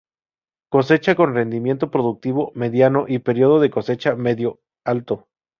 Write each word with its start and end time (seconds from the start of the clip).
Cosecha 0.71 1.13
con 1.13 1.35
rendimiento 1.35 1.91
productivo 1.91 2.51
mediano, 2.55 3.05
y 3.07 3.19
periodo 3.19 3.59
de 3.59 3.69
cosecha 3.69 4.15
medio-alto. 4.15 5.27